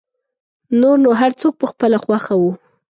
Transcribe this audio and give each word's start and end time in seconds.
نور 0.79 0.95
نو 1.03 1.09
هر 1.21 1.31
څوک 1.41 1.53
په 1.61 1.65
خپله 1.71 1.97
خوښه 2.03 2.35
و. 2.37 2.43